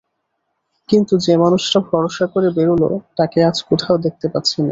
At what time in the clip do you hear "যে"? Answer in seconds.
1.25-1.33